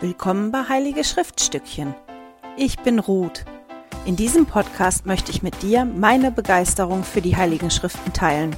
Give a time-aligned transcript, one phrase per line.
[0.00, 1.94] Willkommen bei Heilige Schriftstückchen.
[2.56, 3.44] Ich bin Ruth.
[4.04, 8.56] In diesem Podcast möchte ich mit dir meine Begeisterung für die Heiligen Schriften teilen.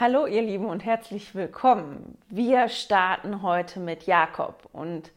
[0.00, 2.18] Hallo ihr Lieben und herzlich willkommen.
[2.28, 5.12] Wir starten heute mit Jakob und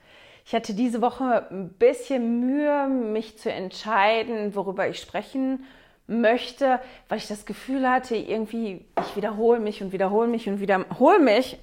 [0.45, 5.65] ich hatte diese Woche ein bisschen Mühe, mich zu entscheiden, worüber ich sprechen
[6.05, 6.79] möchte,
[7.09, 11.57] weil ich das Gefühl hatte, irgendwie, ich wiederhole mich und wiederhole mich und wiederhole mich.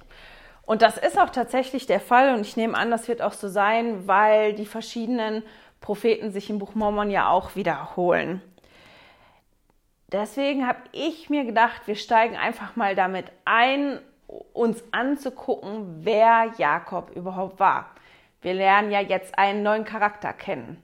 [0.65, 3.49] Und das ist auch tatsächlich der Fall und ich nehme an, das wird auch so
[3.49, 5.43] sein, weil die verschiedenen
[5.81, 8.41] Propheten sich im Buch Mormon ja auch wiederholen.
[10.13, 13.99] Deswegen habe ich mir gedacht, wir steigen einfach mal damit ein,
[14.53, 17.87] uns anzugucken, wer Jakob überhaupt war.
[18.41, 20.81] Wir lernen ja jetzt einen neuen Charakter kennen.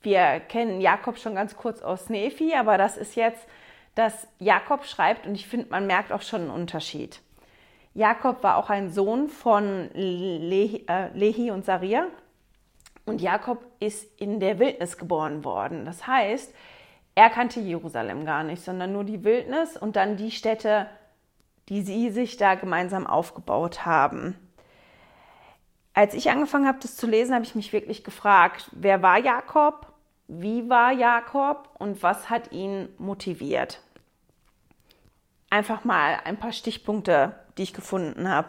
[0.00, 3.46] Wir kennen Jakob schon ganz kurz aus Nephi, aber das ist jetzt,
[3.94, 7.20] dass Jakob schreibt und ich finde, man merkt auch schon einen Unterschied.
[7.94, 12.06] Jakob war auch ein Sohn von Lehi, äh, Lehi und Saria.
[13.04, 15.84] Und Jakob ist in der Wildnis geboren worden.
[15.84, 16.54] Das heißt,
[17.14, 20.86] er kannte Jerusalem gar nicht, sondern nur die Wildnis und dann die Städte,
[21.68, 24.36] die sie sich da gemeinsam aufgebaut haben.
[25.94, 29.92] Als ich angefangen habe, das zu lesen, habe ich mich wirklich gefragt, wer war Jakob,
[30.26, 33.82] wie war Jakob und was hat ihn motiviert?
[35.50, 38.48] Einfach mal ein paar Stichpunkte die ich gefunden habe.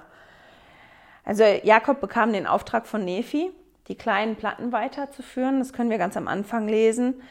[1.26, 3.52] Also Jakob bekam den Auftrag von Nephi,
[3.88, 5.60] die kleinen Platten weiterzuführen.
[5.60, 7.22] Das können wir ganz am Anfang lesen.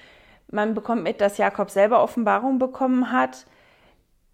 [0.51, 3.47] Man bekommt mit, dass Jakob selber Offenbarung bekommen hat.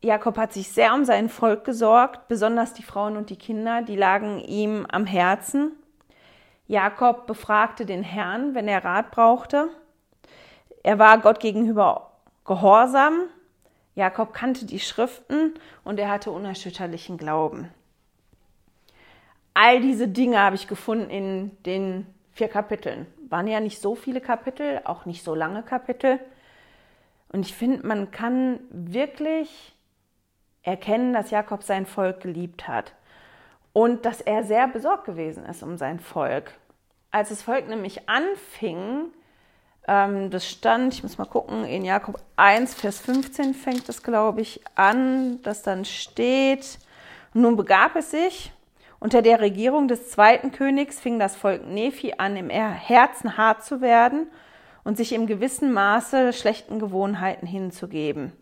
[0.01, 3.97] Jakob hat sich sehr um sein Volk gesorgt, besonders die Frauen und die Kinder, die
[3.97, 5.73] lagen ihm am Herzen.
[6.69, 9.69] Jakob befragte den Herrn, wenn er Rat brauchte.
[10.85, 12.13] Er war Gott gegenüber
[12.45, 13.23] gehorsam,
[13.99, 17.69] Jakob kannte die Schriften und er hatte unerschütterlichen Glauben.
[19.55, 23.09] All diese Dinge habe ich gefunden in den vier Kapiteln.
[23.29, 26.21] Waren ja nicht so viele Kapitel, auch nicht so lange Kapitel.
[27.33, 29.75] Und ich finde, man kann wirklich
[30.63, 32.95] erkennen, dass Jakob sein Volk geliebt hat
[33.73, 36.53] und dass er sehr besorgt gewesen ist um sein Volk.
[37.11, 39.07] Als das Volk nämlich anfing,
[39.89, 44.43] ähm, das stand, ich muss mal gucken, in Jakob 1, Vers 15 fängt es, glaube
[44.43, 46.79] ich, an, dass dann steht,
[47.33, 48.53] nun begab es sich,
[49.01, 53.81] unter der Regierung des zweiten Königs fing das Volk Nephi an, im Herzen hart zu
[53.81, 54.27] werden
[54.85, 58.33] und sich im gewissen Maße schlechten Gewohnheiten hinzugeben.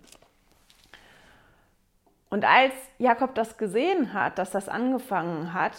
[2.28, 5.74] Und als Jakob das gesehen hat, dass das angefangen hat,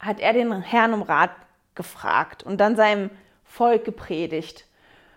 [0.00, 1.30] hat er den Herrn um Rat
[1.74, 3.10] gefragt und dann seinem
[3.52, 4.66] Volk gepredigt.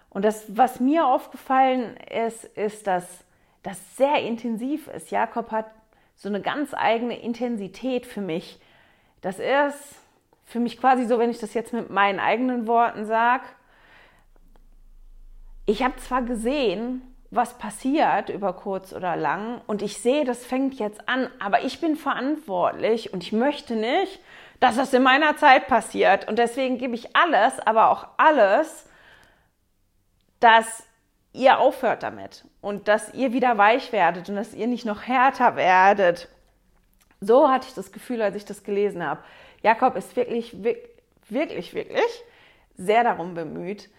[0.10, 3.06] Und das, was mir aufgefallen ist, ist, dass
[3.64, 5.10] das sehr intensiv ist.
[5.10, 5.66] Jakob hat
[6.16, 8.60] so eine ganz eigene Intensität für mich.
[9.22, 9.96] Das ist
[10.46, 13.46] für mich quasi so, wenn ich das jetzt mit meinen eigenen Worten sage.
[15.66, 20.76] Ich habe zwar gesehen, was passiert über kurz oder lang und ich sehe, das fängt
[20.76, 24.20] jetzt an, aber ich bin verantwortlich und ich möchte nicht,
[24.60, 26.28] dass das in meiner Zeit passiert.
[26.28, 28.86] Und deswegen gebe ich alles, aber auch alles,
[30.40, 30.84] dass
[31.34, 35.56] ihr aufhört damit und dass ihr wieder weich werdet und dass ihr nicht noch härter
[35.56, 36.30] werdet.
[37.20, 39.22] So hatte ich das Gefühl, als ich das gelesen habe.
[39.62, 40.56] Jakob ist wirklich,
[41.28, 42.24] wirklich, wirklich
[42.78, 43.90] sehr darum bemüht,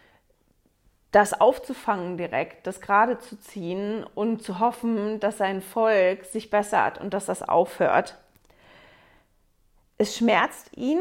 [1.13, 7.01] das aufzufangen direkt, das gerade zu ziehen und zu hoffen, dass sein Volk sich bessert
[7.01, 8.19] und dass das aufhört
[9.99, 11.01] es schmerzt ihn.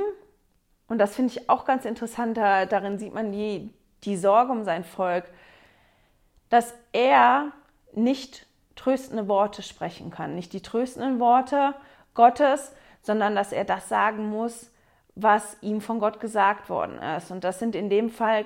[0.88, 2.38] Und das finde ich auch ganz interessant.
[2.38, 3.74] darin sieht man die,
[4.04, 5.26] die Sorge um sein Volk,
[6.50, 7.52] dass er
[7.94, 8.46] nicht
[8.76, 10.36] tröstende Worte sprechen kann.
[10.36, 11.74] Nicht die tröstenden Worte
[12.14, 14.72] Gottes, sondern dass er das sagen muss,
[15.16, 17.32] was ihm von Gott gesagt worden ist.
[17.32, 18.46] Und das sind in dem Fall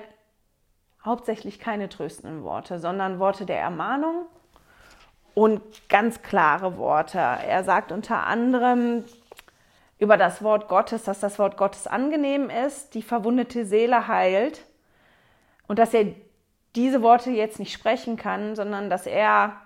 [1.04, 4.26] hauptsächlich keine tröstenden Worte, sondern Worte der Ermahnung
[5.34, 7.18] und ganz klare Worte.
[7.18, 9.04] Er sagt unter anderem,
[10.00, 14.64] über das Wort Gottes, dass das Wort Gottes angenehm ist, die verwundete Seele heilt
[15.68, 16.06] und dass er
[16.74, 19.60] diese Worte jetzt nicht sprechen kann, sondern dass er,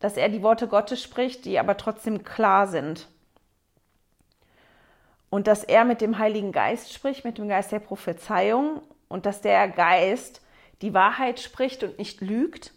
[0.00, 3.08] dass er die Worte Gottes spricht, die aber trotzdem klar sind.
[5.30, 9.40] Und dass er mit dem Heiligen Geist spricht, mit dem Geist der Prophezeiung und dass
[9.40, 10.42] der Geist
[10.82, 12.74] die Wahrheit spricht und nicht lügt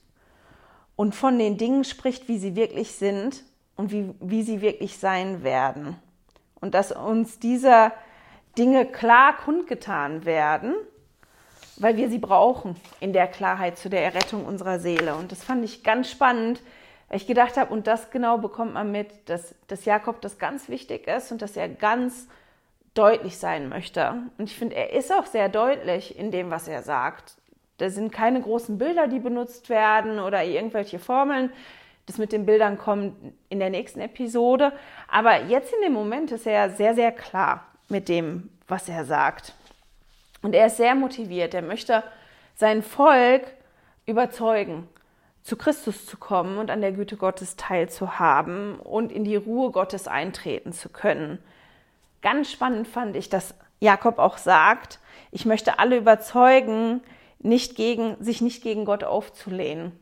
[0.95, 3.43] und von den Dingen spricht, wie sie wirklich sind
[3.75, 5.97] und wie, wie sie wirklich sein werden
[6.61, 7.91] und dass uns diese
[8.57, 10.73] Dinge klar kundgetan werden,
[11.77, 15.15] weil wir sie brauchen in der Klarheit zu der Errettung unserer Seele.
[15.15, 16.61] Und das fand ich ganz spannend,
[17.11, 20.69] Weil ich gedacht habe, und das genau bekommt man mit, dass, dass Jakob das ganz
[20.69, 22.29] wichtig ist und dass er ganz
[22.93, 24.13] deutlich sein möchte.
[24.37, 27.35] Und ich finde, er ist auch sehr deutlich in dem, was er sagt.
[27.79, 31.51] Da sind keine großen Bilder, die benutzt werden oder irgendwelche Formeln.
[32.05, 33.15] Das mit den Bildern kommt
[33.49, 34.73] in der nächsten Episode.
[35.07, 39.53] Aber jetzt in dem Moment ist er sehr, sehr klar mit dem, was er sagt.
[40.41, 41.53] Und er ist sehr motiviert.
[41.53, 42.03] Er möchte
[42.55, 43.43] sein Volk
[44.05, 44.87] überzeugen,
[45.43, 50.07] zu Christus zu kommen und an der Güte Gottes teilzuhaben und in die Ruhe Gottes
[50.07, 51.39] eintreten zu können.
[52.21, 54.99] Ganz spannend fand ich, dass Jakob auch sagt,
[55.31, 57.01] ich möchte alle überzeugen,
[57.39, 59.93] nicht gegen, sich nicht gegen Gott aufzulehnen.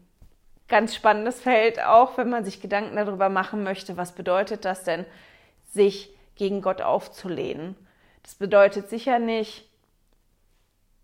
[0.69, 5.05] Ganz spannendes Feld auch, wenn man sich Gedanken darüber machen möchte, was bedeutet das denn,
[5.65, 7.75] sich gegen Gott aufzulehnen.
[8.23, 9.67] Das bedeutet sicher nicht,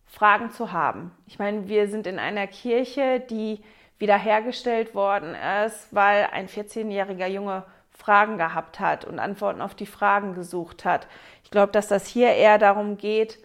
[0.06, 1.12] Fragen zu haben.
[1.26, 3.60] Ich meine, wir sind in einer Kirche, die
[3.98, 5.36] wiederhergestellt worden
[5.66, 11.08] ist, weil ein 14-jähriger Junge Fragen gehabt hat und Antworten auf die Fragen gesucht hat.
[11.44, 13.40] Ich glaube, dass das hier eher darum geht,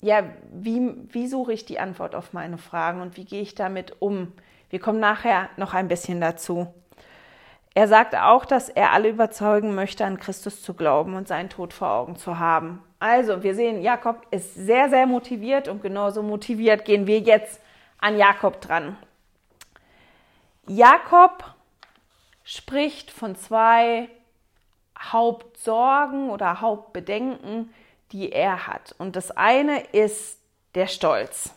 [0.00, 4.00] ja, wie, wie suche ich die Antwort auf meine Fragen und wie gehe ich damit
[4.00, 4.32] um?
[4.70, 6.72] Wir kommen nachher noch ein bisschen dazu.
[7.74, 11.74] Er sagt auch, dass er alle überzeugen möchte, an Christus zu glauben und seinen Tod
[11.74, 12.82] vor Augen zu haben.
[12.98, 17.60] Also, wir sehen, Jakob ist sehr, sehr motiviert und genauso motiviert gehen wir jetzt
[17.98, 18.96] an Jakob dran.
[20.66, 21.44] Jakob
[22.44, 24.08] spricht von zwei
[24.98, 27.72] Hauptsorgen oder Hauptbedenken,
[28.12, 28.94] die er hat.
[28.98, 30.38] Und das eine ist
[30.74, 31.55] der Stolz.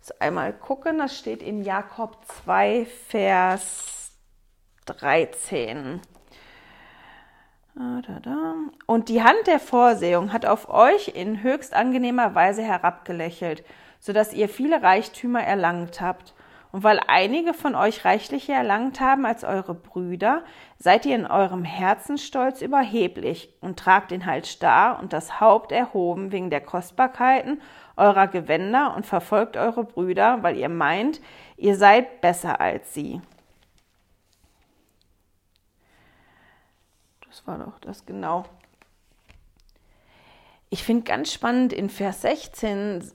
[0.00, 4.12] Muss einmal gucken, das steht in Jakob 2, Vers
[4.86, 6.00] 13.
[8.86, 13.64] Und die Hand der Vorsehung hat auf euch in höchst angenehmer Weise herabgelächelt,
[14.00, 16.34] sodass ihr viele Reichtümer erlangt habt.
[16.70, 20.42] Und weil einige von euch reichlicher erlangt haben als eure Brüder,
[20.78, 26.30] seid ihr in eurem Herzensstolz überheblich und tragt den Hals starr und das Haupt erhoben
[26.30, 27.60] wegen der Kostbarkeiten
[27.98, 31.20] eurer Gewänder und verfolgt eure Brüder, weil ihr meint,
[31.56, 33.20] ihr seid besser als sie.
[37.28, 38.44] Das war doch das genau.
[40.70, 43.10] Ich finde ganz spannend in Vers 16,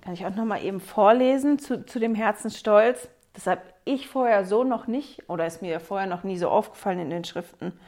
[0.00, 3.08] kann ich auch noch mal eben vorlesen zu, zu dem Herzensstolz.
[3.32, 6.98] Das habe ich vorher so noch nicht, oder ist mir vorher noch nie so aufgefallen
[6.98, 7.78] in den Schriften,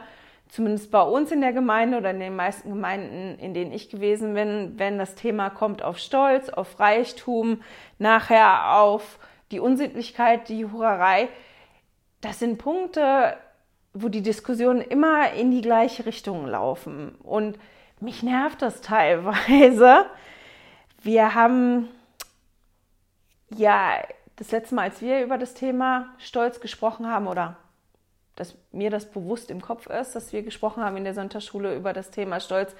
[0.49, 4.35] zumindest bei uns in der Gemeinde oder in den meisten Gemeinden, in denen ich gewesen
[4.35, 7.63] bin, wenn das Thema kommt auf Stolz, auf Reichtum,
[7.99, 9.19] nachher auf
[9.51, 11.29] die Unsittlichkeit, die Hurerei,
[12.25, 13.37] das sind Punkte,
[13.93, 17.15] wo die Diskussionen immer in die gleiche Richtung laufen.
[17.17, 17.59] Und
[18.01, 20.07] mich nervt das teilweise.
[21.03, 21.89] Wir haben
[23.51, 24.03] ja
[24.37, 27.57] das letzte Mal, als wir über das Thema Stolz gesprochen haben, oder
[28.37, 31.93] dass mir das bewusst im Kopf ist, dass wir gesprochen haben in der Sonntagsschule über
[31.93, 32.75] das Thema Stolz,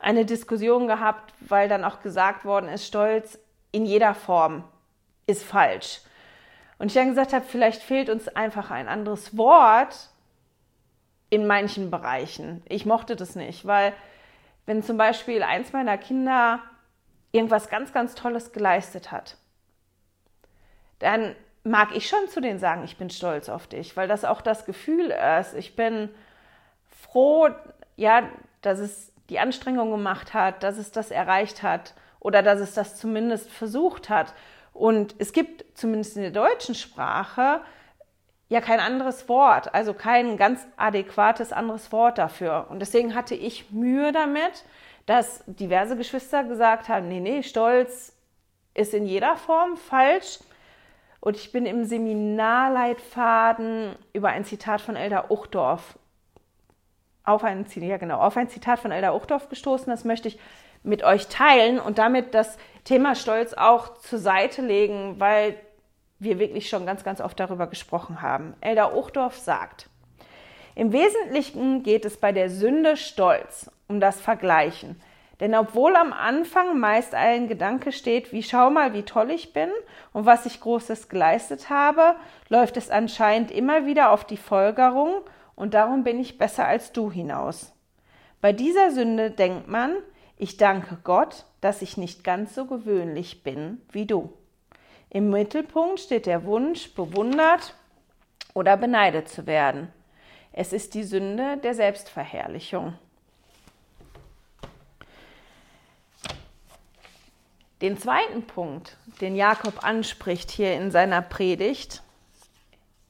[0.00, 3.38] eine Diskussion gehabt, weil dann auch gesagt worden ist, Stolz
[3.70, 4.64] in jeder Form
[5.26, 6.00] ist falsch.
[6.82, 10.08] Und ich dann gesagt habe, vielleicht fehlt uns einfach ein anderes Wort,
[11.30, 12.60] in manchen Bereichen.
[12.68, 13.92] Ich mochte das nicht, weil
[14.66, 16.58] wenn zum Beispiel eins meiner Kinder
[17.30, 19.36] irgendwas ganz, ganz Tolles geleistet hat,
[20.98, 24.40] dann mag ich schon zu denen sagen, ich bin stolz auf dich, weil das auch
[24.40, 25.54] das Gefühl ist.
[25.54, 26.08] Ich bin
[26.88, 27.50] froh,
[27.94, 28.28] ja,
[28.60, 32.96] dass es die Anstrengung gemacht hat, dass es das erreicht hat oder dass es das
[32.96, 34.34] zumindest versucht hat.
[34.72, 37.60] Und es gibt zumindest in der deutschen Sprache
[38.48, 42.66] ja kein anderes Wort, also kein ganz adäquates anderes Wort dafür.
[42.68, 44.64] Und deswegen hatte ich Mühe damit,
[45.06, 48.14] dass diverse Geschwister gesagt haben, nee, nee, Stolz
[48.74, 50.38] ist in jeder Form falsch.
[51.20, 55.98] Und ich bin im Seminarleitfaden über ein Zitat von Elder Uchtdorf
[57.24, 59.86] auf ein, ja genau, auf ein Zitat von Elder Uchtdorf gestoßen.
[59.86, 60.40] Das möchte ich
[60.82, 65.56] mit euch teilen und damit das Thema Stolz auch zur Seite legen, weil
[66.18, 68.54] wir wirklich schon ganz, ganz oft darüber gesprochen haben.
[68.60, 69.88] Elder Ochdorf sagt,
[70.74, 75.00] im Wesentlichen geht es bei der Sünde Stolz um das Vergleichen.
[75.40, 79.70] Denn obwohl am Anfang meist ein Gedanke steht, wie schau mal, wie toll ich bin
[80.12, 82.14] und was ich Großes geleistet habe,
[82.48, 85.22] läuft es anscheinend immer wieder auf die Folgerung
[85.56, 87.72] und darum bin ich besser als du hinaus.
[88.40, 89.96] Bei dieser Sünde denkt man,
[90.36, 94.36] ich danke Gott, dass ich nicht ganz so gewöhnlich bin wie du.
[95.08, 97.74] Im Mittelpunkt steht der Wunsch, bewundert
[98.52, 99.90] oder beneidet zu werden.
[100.52, 102.94] Es ist die Sünde der Selbstverherrlichung.
[107.80, 112.02] Den zweiten Punkt, den Jakob anspricht hier in seiner Predigt,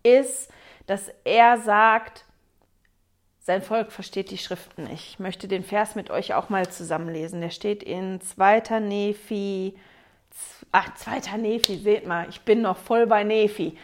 [0.02, 0.50] ist,
[0.86, 2.26] dass er sagt,
[3.42, 5.10] sein Volk versteht die Schriften nicht.
[5.10, 7.40] Ich möchte den Vers mit euch auch mal zusammenlesen.
[7.40, 8.80] Der steht in 2.
[8.80, 9.74] Nephi
[10.70, 13.76] Ach, zweiter Nephi, seht mal, ich bin noch voll bei Nephi.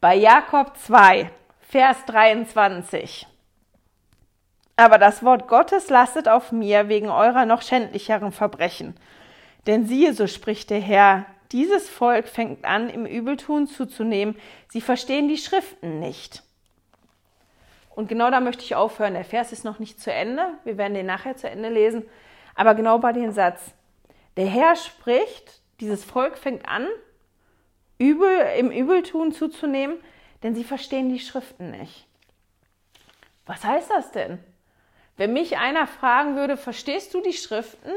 [0.00, 1.30] Bei Jakob 2,
[1.60, 3.26] Vers 23.
[4.76, 8.96] Aber das Wort Gottes lastet auf mir wegen eurer noch schändlicheren Verbrechen.
[9.66, 14.36] Denn siehe, so spricht der Herr, dieses Volk fängt an, im Übeltun zuzunehmen.
[14.68, 16.42] Sie verstehen die Schriften nicht.
[17.94, 19.14] Und genau da möchte ich aufhören.
[19.14, 20.48] Der Vers ist noch nicht zu Ende.
[20.64, 22.04] Wir werden den nachher zu Ende lesen.
[22.54, 23.72] Aber genau bei dem Satz.
[24.36, 26.88] Der Herr spricht, dieses Volk fängt an,
[27.98, 29.98] übel, im Übeltun zuzunehmen,
[30.42, 32.06] denn sie verstehen die Schriften nicht.
[33.46, 34.38] Was heißt das denn?
[35.16, 37.92] Wenn mich einer fragen würde, verstehst du die Schriften?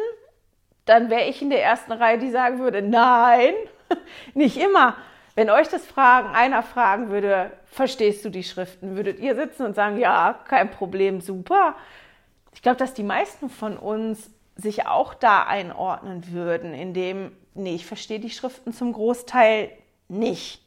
[0.86, 3.54] Dann wäre ich in der ersten Reihe, die sagen würde, nein,
[4.36, 4.96] nicht immer.
[5.38, 9.76] Wenn euch das fragen, einer fragen würde, verstehst du die Schriften, würdet ihr sitzen und
[9.76, 11.76] sagen, ja, kein Problem, super.
[12.56, 17.86] Ich glaube, dass die meisten von uns sich auch da einordnen würden, indem nee, ich
[17.86, 19.70] verstehe die Schriften zum Großteil
[20.08, 20.60] nicht.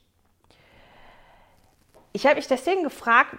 [2.12, 3.35] Ich habe mich deswegen gefragt,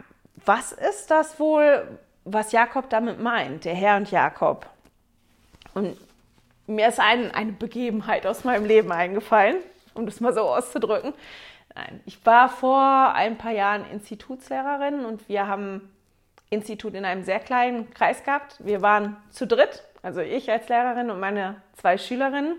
[0.45, 4.65] was ist das wohl, was Jakob damit meint, der Herr und Jakob?
[5.75, 5.95] Und
[6.67, 9.55] mir ist ein, eine Begebenheit aus meinem Leben eingefallen,
[9.93, 11.13] um das mal so auszudrücken.
[11.75, 15.89] Nein, ich war vor ein paar Jahren Institutslehrerin und wir haben
[16.49, 18.57] Institut in einem sehr kleinen Kreis gehabt.
[18.59, 22.57] Wir waren zu dritt, also ich als Lehrerin und meine zwei Schülerinnen.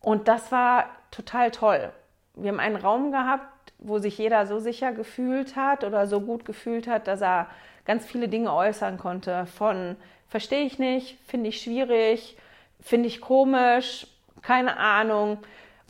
[0.00, 1.90] Und das war total toll.
[2.34, 6.44] Wir haben einen Raum gehabt, wo sich jeder so sicher gefühlt hat oder so gut
[6.44, 7.46] gefühlt hat, dass er
[7.84, 9.46] ganz viele Dinge äußern konnte.
[9.46, 9.96] Von
[10.28, 12.36] verstehe ich nicht, finde ich schwierig,
[12.80, 14.06] finde ich komisch,
[14.42, 15.38] keine Ahnung.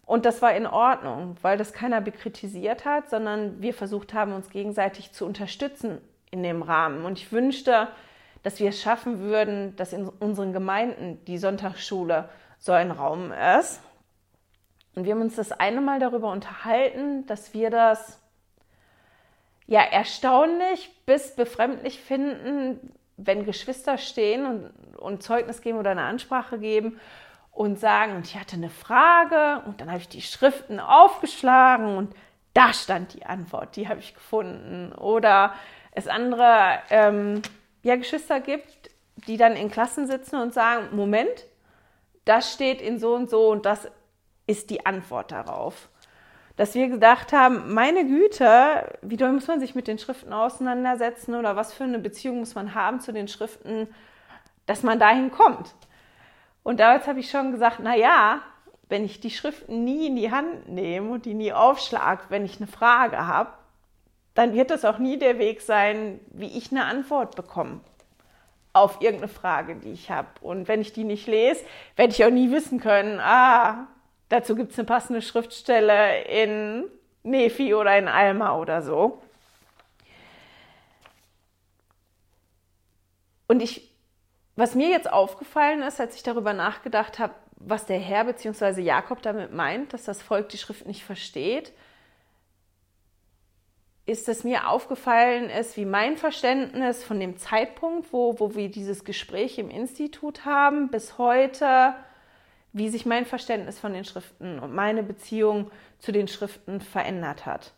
[0.04, 4.50] Und das war in Ordnung, weil das keiner bekritisiert hat, sondern wir versucht haben, uns
[4.50, 7.04] gegenseitig zu unterstützen in dem Rahmen.
[7.04, 7.88] Und ich wünschte,
[8.42, 12.28] dass wir es schaffen würden, dass in unseren Gemeinden die Sonntagsschule
[12.58, 13.80] so ein Raum ist.
[14.94, 18.20] Und wir haben uns das eine Mal darüber unterhalten, dass wir das
[19.66, 26.58] ja erstaunlich bis befremdlich finden, wenn Geschwister stehen und, und Zeugnis geben oder eine Ansprache
[26.58, 26.98] geben
[27.52, 32.14] und sagen, ich hatte eine Frage und dann habe ich die Schriften aufgeschlagen und
[32.54, 34.92] da stand die Antwort, die habe ich gefunden.
[34.92, 35.54] Oder
[35.92, 37.42] es andere ähm,
[37.82, 38.90] ja, Geschwister gibt,
[39.26, 41.46] die dann in Klassen sitzen und sagen, Moment,
[42.24, 43.88] das steht in so und so und das
[44.46, 45.88] ist die Antwort darauf.
[46.56, 51.34] Dass wir gedacht haben, meine Güte, wie doll muss man sich mit den Schriften auseinandersetzen
[51.34, 53.88] oder was für eine Beziehung muss man haben zu den Schriften,
[54.66, 55.74] dass man dahin kommt.
[56.62, 58.42] Und damals habe ich schon gesagt, na ja,
[58.88, 62.58] wenn ich die Schriften nie in die Hand nehme und die nie aufschlag, wenn ich
[62.58, 63.52] eine Frage habe,
[64.34, 67.80] dann wird das auch nie der Weg sein, wie ich eine Antwort bekomme
[68.74, 70.28] auf irgendeine Frage, die ich habe.
[70.40, 71.62] Und wenn ich die nicht lese,
[71.96, 73.88] werde ich auch nie wissen können, ah,
[74.32, 76.84] Dazu gibt es eine passende Schriftstelle in
[77.22, 79.20] Nephi oder in Alma oder so.
[83.46, 83.91] Und ich,
[84.56, 88.80] was mir jetzt aufgefallen ist, als ich darüber nachgedacht habe, was der Herr bzw.
[88.80, 91.72] Jakob damit meint, dass das Volk die Schrift nicht versteht,
[94.04, 99.04] ist, dass mir aufgefallen ist, wie mein Verständnis von dem Zeitpunkt, wo, wo wir dieses
[99.04, 101.94] Gespräch im Institut haben, bis heute
[102.72, 107.72] wie sich mein Verständnis von den Schriften und meine Beziehung zu den Schriften verändert hat.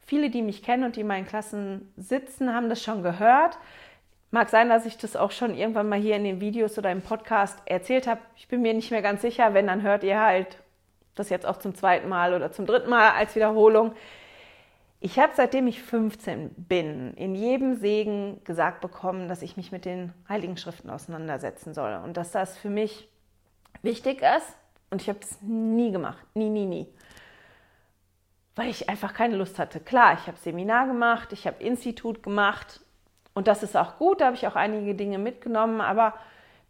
[0.00, 3.58] Viele, die mich kennen und die in meinen Klassen sitzen, haben das schon gehört.
[4.32, 7.02] Mag sein, dass ich das auch schon irgendwann mal hier in den Videos oder im
[7.02, 8.22] Podcast erzählt habe.
[8.34, 9.52] Ich bin mir nicht mehr ganz sicher.
[9.52, 10.56] Wenn, dann hört ihr halt
[11.14, 13.92] das jetzt auch zum zweiten Mal oder zum dritten Mal als Wiederholung.
[15.00, 19.84] Ich habe seitdem ich 15 bin in jedem Segen gesagt bekommen, dass ich mich mit
[19.84, 23.10] den Heiligen Schriften auseinandersetzen soll und dass das für mich
[23.82, 24.56] wichtig ist,
[24.90, 26.24] Und ich habe das nie gemacht.
[26.34, 26.86] Nie, nie, nie.
[28.54, 29.80] Weil ich einfach keine Lust hatte.
[29.80, 32.81] Klar, ich habe Seminar gemacht, ich habe Institut gemacht.
[33.34, 35.80] Und das ist auch gut, da habe ich auch einige Dinge mitgenommen.
[35.80, 36.14] Aber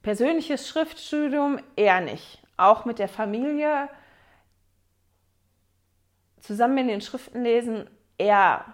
[0.03, 2.43] persönliches Schriftstudium eher nicht.
[2.57, 3.89] Auch mit der Familie
[6.41, 7.89] zusammen in den Schriften lesen
[8.19, 8.65] eher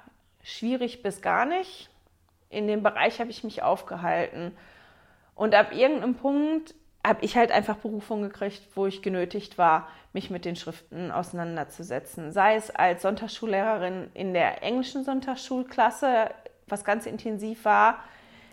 [0.43, 1.91] schwierig bis gar nicht.
[2.51, 4.57] In dem Bereich habe ich mich aufgehalten.
[5.35, 6.75] Und ab irgendeinem Punkt
[7.07, 12.33] habe ich halt einfach Berufung gekriegt, wo ich genötigt war, mich mit den Schriften auseinanderzusetzen.
[12.33, 16.31] Sei es als Sonntagsschullehrerin in der englischen Sonntagsschulklasse,
[16.71, 18.03] was ganz intensiv war.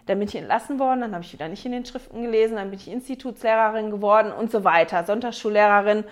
[0.05, 2.69] Dann bin ich entlassen worden, dann habe ich wieder nicht in den Schriften gelesen, dann
[2.69, 5.03] bin ich Institutslehrerin geworden und so weiter.
[5.03, 6.03] Sonntagsschullehrerin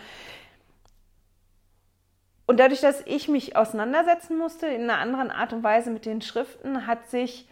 [2.46, 6.22] und dadurch, dass ich mich auseinandersetzen musste in einer anderen Art und Weise mit den
[6.22, 7.48] Schriften, hat sich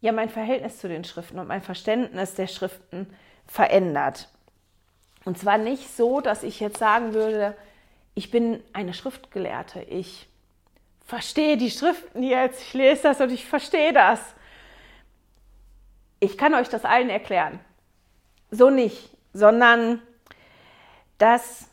[0.00, 3.06] ja mein Verhältnis zu den Schriften und mein Verständnis der Schriften
[3.46, 4.28] verändert.
[5.24, 7.56] Und zwar nicht so, dass ich jetzt sagen würde,
[8.14, 10.28] ich bin eine Schriftgelehrte, ich
[11.10, 14.20] verstehe die Schriften jetzt, ich lese das und ich verstehe das.
[16.20, 17.58] Ich kann euch das allen erklären.
[18.52, 20.00] So nicht, sondern
[21.18, 21.68] dass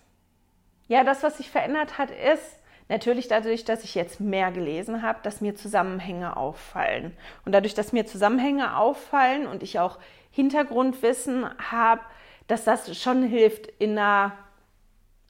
[0.88, 2.58] ja, das, was sich verändert hat, ist
[2.90, 7.16] natürlich dadurch, dass ich jetzt mehr gelesen habe, dass mir Zusammenhänge auffallen.
[7.46, 10.00] Und dadurch, dass mir Zusammenhänge auffallen und ich auch
[10.32, 12.02] Hintergrundwissen habe,
[12.48, 14.32] dass das schon hilft, in einer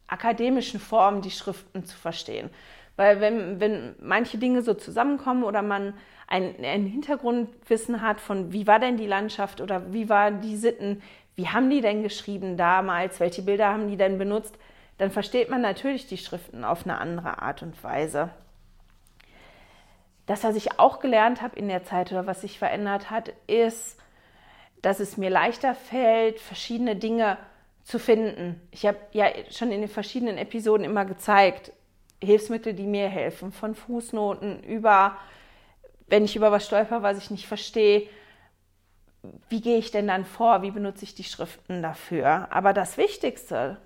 [0.08, 2.50] akademischen Form die Schriften zu verstehen.
[2.98, 5.94] Weil wenn, wenn manche Dinge so zusammenkommen oder man
[6.28, 11.02] ein, ein Hintergrundwissen hat von, wie war denn die Landschaft oder wie waren die Sitten,
[11.36, 14.58] wie haben die denn geschrieben damals, welche Bilder haben die denn benutzt,
[14.98, 18.32] dann versteht man natürlich die Schriften auf eine andere Art und Weise.
[20.26, 23.98] Das, was ich auch gelernt habe in der Zeit oder was sich verändert hat, ist,
[24.82, 27.38] dass es mir leichter fällt, verschiedene Dinge
[27.84, 28.60] zu finden.
[28.72, 31.72] Ich habe ja schon in den verschiedenen Episoden immer gezeigt,
[32.24, 35.18] Hilfsmittel, die mir helfen, von Fußnoten über,
[36.08, 38.08] wenn ich über was stolper, was ich nicht verstehe,
[39.50, 42.48] wie gehe ich denn dann vor, wie benutze ich die Schriften dafür.
[42.52, 43.78] Aber das Wichtigste,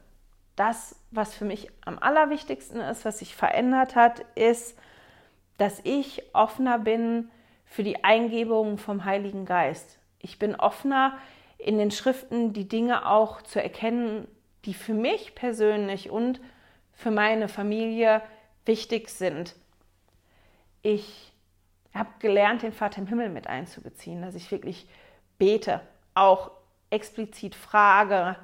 [0.55, 4.77] das, was für mich am allerwichtigsten ist, was sich verändert hat, ist,
[5.57, 7.29] dass ich offener bin
[7.65, 9.99] für die Eingebungen vom Heiligen Geist.
[10.19, 11.17] Ich bin offener
[11.57, 14.27] in den Schriften die Dinge auch zu erkennen,
[14.65, 16.39] die für mich persönlich und
[16.93, 18.21] für meine Familie
[18.65, 19.55] wichtig sind.
[20.81, 21.31] Ich
[21.93, 24.87] habe gelernt, den Vater im Himmel mit einzubeziehen, dass ich wirklich
[25.37, 25.81] bete,
[26.13, 26.51] auch
[26.89, 28.35] explizit frage,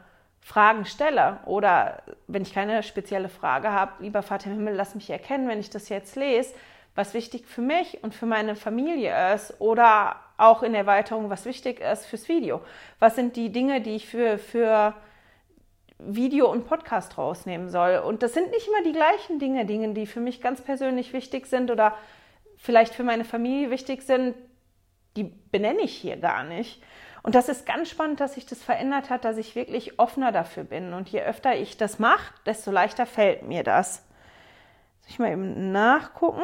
[0.42, 5.10] Fragen stelle oder wenn ich keine spezielle Frage habe, lieber Vater im Himmel, lass mich
[5.10, 6.54] erkennen, wenn ich das jetzt lese,
[6.96, 11.82] was wichtig für mich und für meine Familie ist oder auch in Erweiterung, was wichtig
[11.82, 12.62] ist fürs Video.
[13.00, 14.94] Was sind die Dinge, die ich für, für
[16.00, 17.98] Video und Podcast rausnehmen soll?
[17.98, 21.48] Und das sind nicht immer die gleichen Dinge, Dinge, die für mich ganz persönlich wichtig
[21.48, 21.98] sind oder
[22.58, 24.36] vielleicht für meine Familie wichtig sind,
[25.16, 26.82] die benenne ich hier gar nicht.
[27.24, 30.64] Und das ist ganz spannend, dass sich das verändert hat, dass ich wirklich offener dafür
[30.64, 30.94] bin.
[30.94, 34.06] Und je öfter ich das mache, desto leichter fällt mir das.
[35.02, 36.44] Soll ich mal eben nachgucken?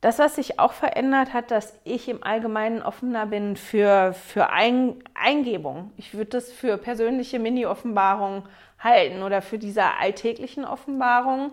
[0.00, 5.02] Das, was sich auch verändert hat, dass ich im Allgemeinen offener bin für, für Ein
[5.14, 5.90] Eingebung.
[5.96, 8.44] Ich würde das für persönliche Mini-Offenbarungen
[8.78, 11.50] halten oder für diese alltäglichen Offenbarungen.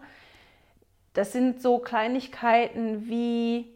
[1.14, 3.72] Das sind so Kleinigkeiten wie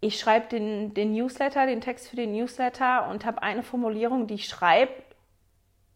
[0.00, 4.34] ich schreibe den, den Newsletter, den Text für den Newsletter und habe eine Formulierung, die
[4.34, 4.92] ich schreibe,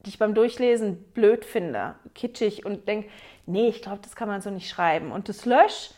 [0.01, 3.09] die ich beim Durchlesen blöd finde, kitschig und denke,
[3.47, 5.13] nee, ich glaube, das kann man so nicht schreiben.
[5.13, 5.95] Und das lösche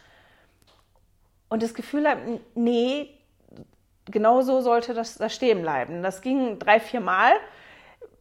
[1.52, 3.10] und das Gefühl habe, nee,
[4.06, 6.02] genau so sollte das da stehen bleiben.
[6.02, 7.34] Das ging drei, vier Mal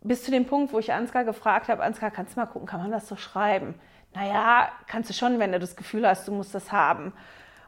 [0.02, 2.82] bis zu dem Punkt, wo ich Ansgar gefragt habe, Ansgar, kannst du mal gucken, kann
[2.82, 3.76] man das so schreiben?
[4.14, 7.14] Naja, kannst du schon, wenn du das Gefühl hast, du musst das haben.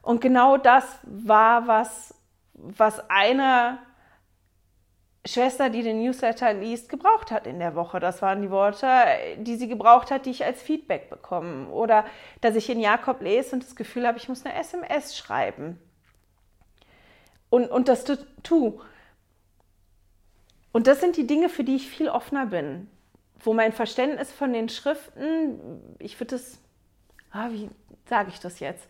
[0.01, 2.13] Und genau das war was,
[2.55, 3.77] was eine
[5.25, 7.99] Schwester, die den Newsletter liest, gebraucht hat in der Woche.
[7.99, 8.87] Das waren die Worte,
[9.37, 11.69] die sie gebraucht hat, die ich als Feedback bekomme.
[11.69, 12.05] Oder
[12.41, 15.79] dass ich in Jakob lese und das Gefühl habe, ich muss eine SMS schreiben.
[17.49, 18.03] Und, und das
[18.43, 18.81] tu.
[20.73, 22.89] Und das sind die Dinge, für die ich viel offener bin.
[23.39, 26.59] Wo mein Verständnis von den Schriften, ich würde das,
[27.31, 27.69] ah, wie
[28.05, 28.87] sage ich das jetzt?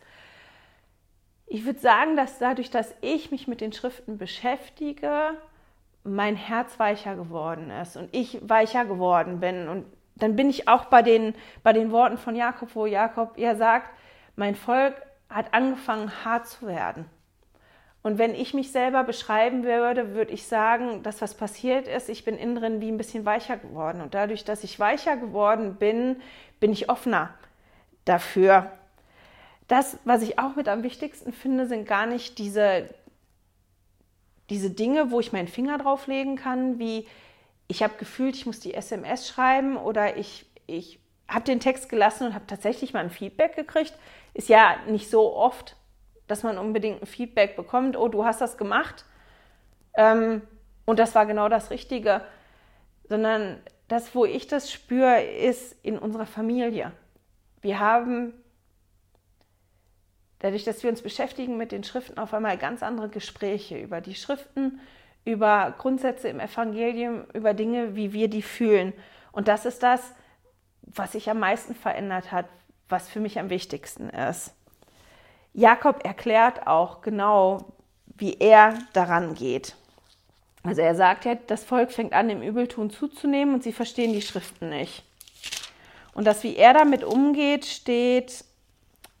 [1.46, 5.36] ich würde sagen, dass dadurch, dass ich mich mit den Schriften beschäftige,
[6.04, 9.68] mein Herz weicher geworden ist und ich weicher geworden bin.
[9.68, 9.86] Und
[10.16, 13.90] dann bin ich auch bei den, bei den Worten von Jakob, wo Jakob ja sagt,
[14.36, 14.94] mein Volk
[15.28, 17.06] hat angefangen hart zu werden.
[18.02, 22.22] Und wenn ich mich selber beschreiben würde, würde ich sagen, dass was passiert ist, ich
[22.22, 24.02] bin innen drin wie ein bisschen weicher geworden.
[24.02, 26.20] Und dadurch, dass ich weicher geworden bin,
[26.60, 27.30] bin ich offener
[28.04, 28.70] dafür.
[29.68, 32.90] Das, was ich auch mit am wichtigsten finde, sind gar nicht diese,
[34.50, 37.06] diese Dinge, wo ich meinen Finger drauflegen kann, wie
[37.66, 42.26] ich habe gefühlt, ich muss die SMS schreiben oder ich, ich habe den Text gelassen
[42.26, 43.94] und habe tatsächlich mal ein Feedback gekriegt.
[44.34, 45.76] Ist ja nicht so oft
[46.26, 49.04] dass man unbedingt ein Feedback bekommt, oh, du hast das gemacht
[49.94, 50.42] ähm,
[50.84, 52.22] und das war genau das Richtige,
[53.08, 56.92] sondern das, wo ich das spüre, ist in unserer Familie.
[57.60, 58.32] Wir haben,
[60.44, 64.14] dadurch, dass wir uns beschäftigen mit den Schriften, auf einmal ganz andere Gespräche über die
[64.14, 64.78] Schriften,
[65.24, 68.92] über Grundsätze im Evangelium, über Dinge, wie wir die fühlen.
[69.32, 70.02] Und das ist das,
[70.82, 72.44] was sich am meisten verändert hat,
[72.90, 74.52] was für mich am wichtigsten ist.
[75.54, 77.72] Jakob erklärt auch genau,
[78.06, 79.76] wie er daran geht.
[80.62, 84.20] Also er sagt ja, das Volk fängt an, im Übeltun zuzunehmen und sie verstehen die
[84.20, 85.04] Schriften nicht.
[86.12, 88.44] Und das, wie er damit umgeht, steht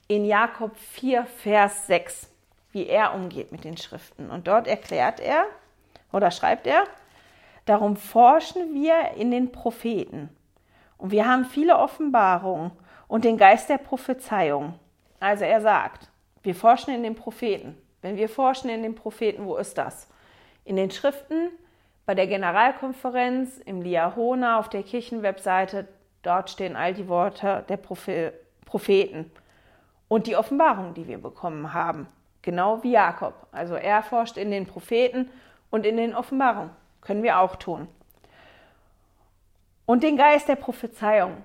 [0.08, 2.28] in Jakob 4, Vers 6,
[2.72, 4.30] wie er umgeht mit den Schriften.
[4.30, 5.46] Und dort erklärt er
[6.12, 6.84] oder schreibt er,
[7.64, 10.28] darum forschen wir in den Propheten.
[10.98, 12.72] Und wir haben viele Offenbarungen
[13.08, 14.78] und den Geist der Prophezeiung.
[15.20, 16.10] Also er sagt,
[16.42, 17.76] wir forschen in den Propheten.
[18.02, 20.08] Wenn wir forschen in den Propheten, wo ist das?
[20.64, 21.50] In den Schriften,
[22.04, 25.88] bei der Generalkonferenz, im Liahona, auf der Kirchenwebseite,
[26.22, 29.30] dort stehen all die Worte der Propheten
[30.08, 32.08] und die Offenbarung, die wir bekommen haben.
[32.42, 33.34] Genau wie Jakob.
[33.52, 35.30] Also er forscht in den Propheten
[35.70, 36.70] und in den Offenbarungen.
[37.00, 37.88] Können wir auch tun.
[39.86, 41.36] Und den Geist der Prophezeiung.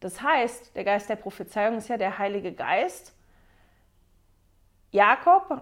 [0.00, 3.14] Das heißt, der Geist der Prophezeiung ist ja der Heilige Geist,
[4.92, 5.60] Jakob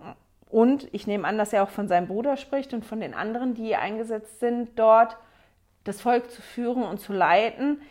[0.50, 3.54] und ich nehme an, dass er auch von seinem Bruder spricht und von den anderen,
[3.54, 5.16] die eingesetzt sind, dort
[5.84, 7.82] das Volk zu führen und zu leiten,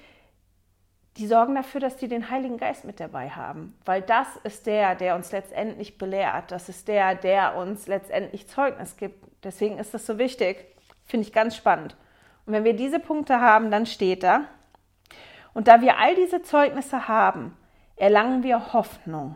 [1.18, 3.78] die sorgen dafür, dass die den Heiligen Geist mit dabei haben.
[3.86, 6.52] Weil das ist der, der uns letztendlich belehrt.
[6.52, 9.24] Das ist der, der uns letztendlich Zeugnis gibt.
[9.44, 10.66] Deswegen ist das so wichtig.
[11.06, 11.96] Finde ich ganz spannend.
[12.46, 14.46] Und wenn wir diese Punkte haben, dann steht da,
[15.54, 17.56] und da wir all diese Zeugnisse haben,
[17.96, 19.36] erlangen wir Hoffnung.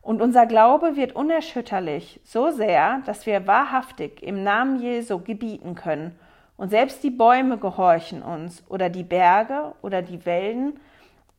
[0.00, 6.18] Und unser Glaube wird unerschütterlich, so sehr, dass wir wahrhaftig im Namen Jesu gebieten können.
[6.56, 10.78] Und selbst die Bäume gehorchen uns oder die Berge oder die Wellen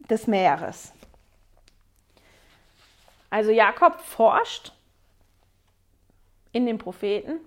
[0.09, 0.93] des Meeres.
[3.29, 4.73] Also Jakob forscht
[6.51, 7.39] in den Propheten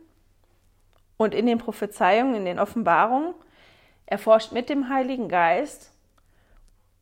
[1.16, 3.34] und in den Prophezeiungen, in den Offenbarungen.
[4.06, 5.92] Er forscht mit dem Heiligen Geist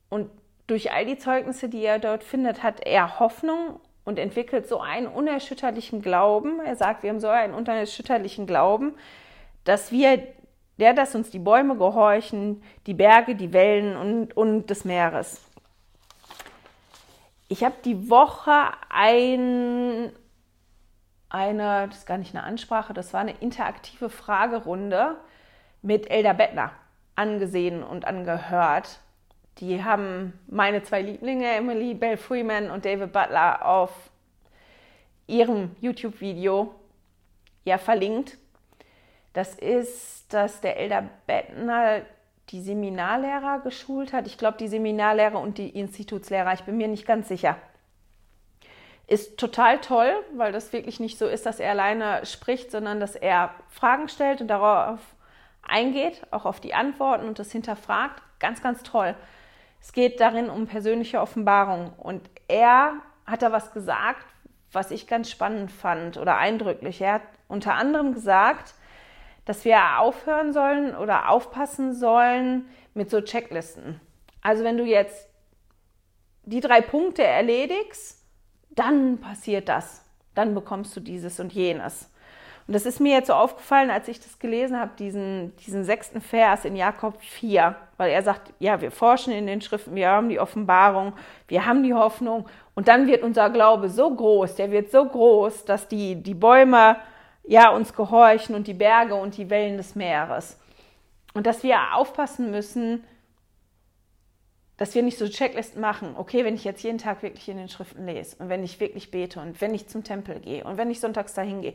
[0.09, 0.29] und
[0.67, 5.07] durch all die Zeugnisse, die er dort findet, hat er Hoffnung und entwickelt so einen
[5.07, 6.59] unerschütterlichen Glauben.
[6.59, 8.95] Er sagt, wir haben so einen unerschütterlichen Glauben,
[9.63, 10.27] dass wir,
[10.77, 15.41] der, dass uns die Bäume gehorchen, die Berge, die Wellen und, und des Meeres.
[17.47, 20.11] Ich habe die Woche ein,
[21.29, 25.15] eine, das ist gar nicht eine Ansprache, das war eine interaktive Fragerunde
[25.81, 26.71] mit Elder Bettner
[27.15, 28.99] angesehen und angehört.
[29.59, 33.91] Die haben meine zwei Lieblinge, Emily Bell Freeman und David Butler, auf
[35.27, 36.73] ihrem YouTube-Video
[37.63, 38.37] ja verlinkt.
[39.35, 42.03] Das ist, dass der Elder Bettner
[42.51, 44.27] die Seminarlehrer geschult hat.
[44.27, 47.57] Ich glaube, die Seminarlehrer und die Institutslehrer, ich bin mir nicht ganz sicher.
[49.07, 53.17] Ist total toll, weil das wirklich nicht so ist, dass er alleine spricht, sondern dass
[53.17, 55.01] er Fragen stellt und darauf
[55.61, 58.21] eingeht, auch auf die Antworten und das hinterfragt.
[58.39, 59.15] Ganz, ganz toll.
[59.81, 61.91] Es geht darin um persönliche Offenbarung.
[61.97, 62.93] Und er
[63.25, 64.25] hat da was gesagt,
[64.71, 67.01] was ich ganz spannend fand oder eindrücklich.
[67.01, 68.75] Er hat unter anderem gesagt,
[69.45, 74.01] dass wir aufhören sollen oder aufpassen sollen mit so Checklisten.
[74.41, 75.29] Also wenn du jetzt
[76.43, 78.23] die drei Punkte erledigst,
[78.71, 80.03] dann passiert das.
[80.33, 82.11] Dann bekommst du dieses und jenes.
[82.67, 86.19] Und das ist mir jetzt so aufgefallen, als ich das gelesen habe, diesen, diesen sechsten
[86.19, 90.29] Vers in Jakob 4, weil er sagt, ja, wir forschen in den Schriften, wir haben
[90.29, 91.13] die Offenbarung,
[91.47, 95.65] wir haben die Hoffnung und dann wird unser Glaube so groß, der wird so groß,
[95.65, 96.97] dass die, die Bäume
[97.47, 100.59] ja uns gehorchen und die Berge und die Wellen des Meeres.
[101.33, 103.03] Und dass wir aufpassen müssen,
[104.77, 107.69] dass wir nicht so Checklisten machen, okay, wenn ich jetzt jeden Tag wirklich in den
[107.69, 110.91] Schriften lese und wenn ich wirklich bete und wenn ich zum Tempel gehe und wenn
[110.91, 111.73] ich sonntags dahin gehe,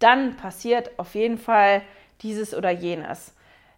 [0.00, 1.82] dann passiert auf jeden Fall
[2.22, 3.34] dieses oder jenes.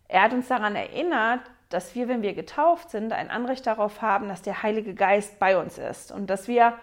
[0.08, 4.28] Er hat uns daran erinnert, dass wir, wenn wir getauft sind, ein Anrecht darauf haben,
[4.28, 6.74] dass der Heilige Geist bei uns ist und dass wir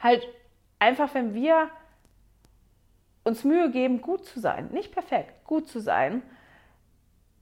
[0.00, 0.26] halt
[0.78, 1.68] einfach, wenn wir
[3.24, 6.22] uns Mühe geben, gut zu sein, nicht perfekt, gut zu sein,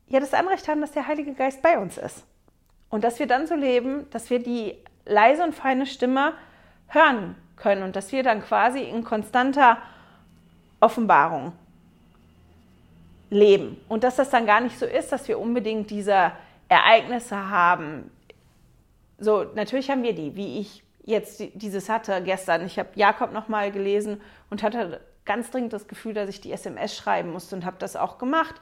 [0.08, 2.24] ja das Anrecht haben, dass der Heilige Geist bei uns ist.
[2.90, 6.34] Und dass wir dann so leben, dass wir die leise und feine Stimme
[6.88, 9.78] hören können und dass wir dann quasi in konstanter
[10.80, 11.52] Offenbarung
[13.30, 13.76] leben.
[13.88, 16.32] Und dass das dann gar nicht so ist, dass wir unbedingt diese
[16.68, 18.10] Ereignisse haben.
[19.18, 22.66] So, natürlich haben wir die, wie ich jetzt dieses hatte gestern.
[22.66, 26.96] Ich habe Jakob nochmal gelesen und hatte ganz dringend das Gefühl, dass ich die SMS
[26.96, 28.60] schreiben musste und habe das auch gemacht.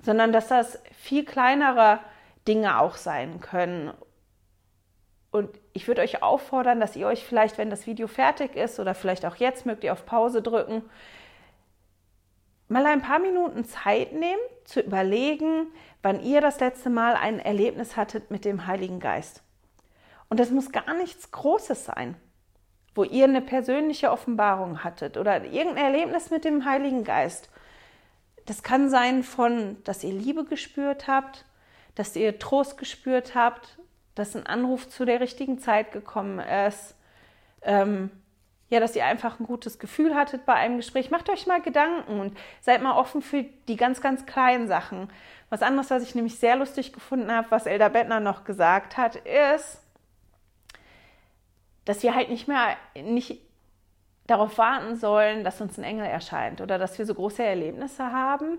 [0.00, 1.98] Sondern dass das viel kleinere
[2.46, 3.92] Dinge auch sein können.
[5.32, 8.94] Und ich würde euch auffordern, dass ihr euch vielleicht, wenn das Video fertig ist oder
[8.94, 10.84] vielleicht auch jetzt, mögt ihr auf Pause drücken,
[12.68, 15.72] mal ein paar Minuten Zeit nehmen, zu überlegen,
[16.02, 19.42] wann ihr das letzte Mal ein Erlebnis hattet mit dem Heiligen Geist.
[20.28, 22.14] Und das muss gar nichts Großes sein,
[22.94, 27.50] wo ihr eine persönliche Offenbarung hattet oder irgendein Erlebnis mit dem Heiligen Geist.
[28.46, 31.44] Das kann sein von, dass ihr Liebe gespürt habt,
[31.94, 33.78] dass ihr Trost gespürt habt,
[34.14, 36.94] dass ein Anruf zu der richtigen Zeit gekommen ist,
[37.62, 38.10] ähm,
[38.70, 41.10] ja, dass ihr einfach ein gutes Gefühl hattet bei einem Gespräch.
[41.10, 45.10] Macht euch mal Gedanken und seid mal offen für die ganz, ganz kleinen Sachen.
[45.48, 49.16] Was anderes, was ich nämlich sehr lustig gefunden habe, was Elda Bettner noch gesagt hat,
[49.16, 49.79] ist,
[51.84, 53.40] dass wir halt nicht mehr nicht
[54.26, 58.58] darauf warten sollen, dass uns ein Engel erscheint oder dass wir so große Erlebnisse haben,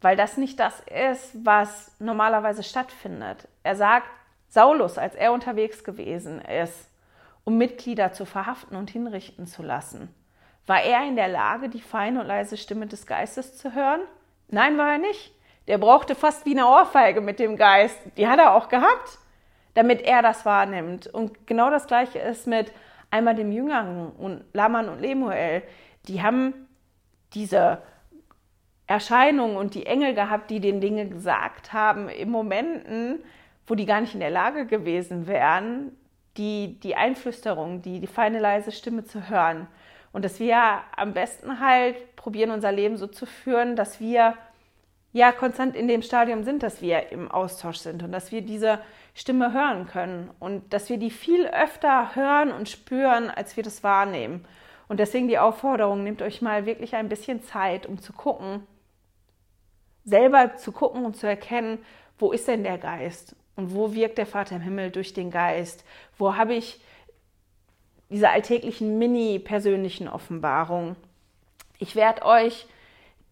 [0.00, 3.48] weil das nicht das ist, was normalerweise stattfindet.
[3.62, 4.08] Er sagt,
[4.48, 6.90] Saulus, als er unterwegs gewesen ist,
[7.44, 10.14] um Mitglieder zu verhaften und hinrichten zu lassen.
[10.66, 14.00] War er in der Lage, die feine und leise Stimme des Geistes zu hören?
[14.48, 15.32] Nein, war er nicht.
[15.66, 17.98] Der brauchte fast wie eine Ohrfeige mit dem Geist.
[18.16, 19.18] Die hat er auch gehabt,
[19.74, 21.06] damit er das wahrnimmt.
[21.06, 22.72] Und genau das Gleiche ist mit
[23.10, 25.62] einmal dem Jüngeren und Laman und Lemuel.
[26.06, 26.54] Die haben
[27.34, 27.82] diese
[28.86, 33.22] Erscheinungen und die Engel gehabt, die den Dinge gesagt haben, in Momenten,
[33.66, 35.92] wo die gar nicht in der Lage gewesen wären,
[36.38, 39.66] die, die Einflüsterung, die, die feine leise Stimme zu hören.
[40.12, 40.58] Und dass wir
[40.96, 44.34] am besten halt probieren, unser Leben so zu führen, dass wir
[45.12, 48.80] ja konstant in dem Stadium sind, dass wir im Austausch sind und dass wir diese
[49.14, 53.82] Stimme hören können und dass wir die viel öfter hören und spüren, als wir das
[53.82, 54.44] wahrnehmen.
[54.86, 58.66] Und deswegen die Aufforderung, nehmt euch mal wirklich ein bisschen Zeit, um zu gucken,
[60.04, 61.78] selber zu gucken und zu erkennen,
[62.18, 65.84] wo ist denn der Geist und wo wirkt der Vater im Himmel durch den Geist?
[66.16, 66.80] Wo habe ich
[68.08, 70.96] diese alltäglichen mini-persönlichen Offenbarungen?
[71.78, 72.66] Ich werde euch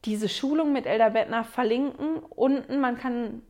[0.06, 2.20] diese Schulung mit Elder Bettner verlinken.
[2.30, 3.42] Unten, man kann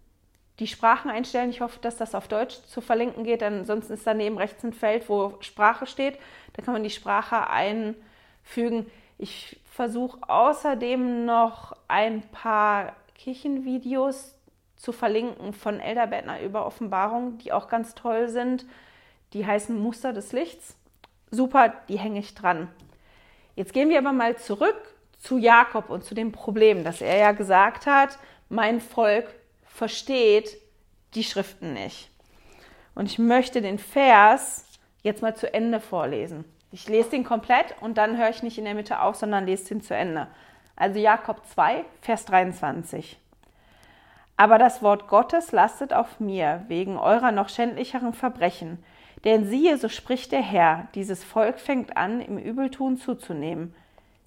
[0.59, 1.51] die Sprachen einstellen.
[1.51, 3.43] Ich hoffe, dass das auf Deutsch zu verlinken geht.
[3.43, 6.19] Ansonsten ist daneben rechts ein Feld, wo Sprache steht.
[6.55, 8.91] Da kann man die Sprache einfügen.
[9.19, 14.35] Ich versuche außerdem noch ein paar Kirchenvideos
[14.77, 18.65] zu verlinken von Elder Bettner über Offenbarung, die auch ganz toll sind.
[19.35, 20.77] Die heißen Muster des Lichts.
[21.31, 22.69] Super, die hänge ich dran.
[23.57, 24.96] Jetzt gehen wir aber mal zurück
[25.27, 29.27] zu Jakob und zu dem Problem, dass er ja gesagt hat, mein Volk
[29.65, 30.57] versteht
[31.15, 32.11] die Schriften nicht.
[32.95, 34.65] Und ich möchte den Vers
[35.03, 36.45] jetzt mal zu Ende vorlesen.
[36.71, 39.69] Ich lese den komplett und dann höre ich nicht in der Mitte auf, sondern lese
[39.69, 40.29] den zu Ende.
[40.77, 43.19] Also Jakob 2, Vers 23.
[44.37, 48.83] Aber das Wort Gottes lastet auf mir wegen eurer noch schändlicheren Verbrechen.
[49.25, 53.75] Denn siehe, so spricht der Herr, dieses Volk fängt an, im Übeltun zuzunehmen.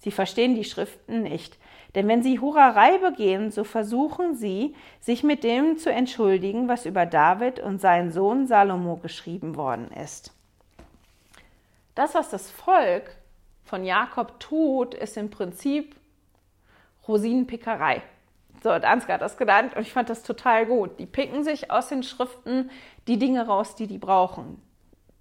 [0.00, 1.58] Sie verstehen die Schriften nicht.
[1.94, 7.04] Denn wenn sie Hurerei begehen, so versuchen sie, sich mit dem zu entschuldigen, was über
[7.04, 10.32] David und seinen Sohn Salomo geschrieben worden ist.
[11.94, 13.16] Das, was das Volk
[13.64, 15.96] von Jakob tut, ist im Prinzip
[17.06, 18.02] Rosinenpickerei.
[18.62, 20.98] So hat Ansgar das genannt und ich fand das total gut.
[20.98, 22.70] Die picken sich aus den Schriften
[23.06, 24.62] die Dinge raus, die die brauchen.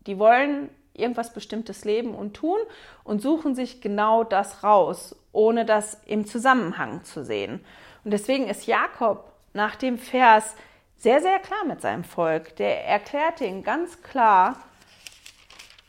[0.07, 2.59] Die wollen irgendwas Bestimmtes leben und tun
[3.03, 7.63] und suchen sich genau das raus, ohne das im Zusammenhang zu sehen.
[8.03, 10.55] Und deswegen ist Jakob nach dem Vers
[10.97, 12.55] sehr, sehr klar mit seinem Volk.
[12.57, 14.57] Der erklärt den ganz klar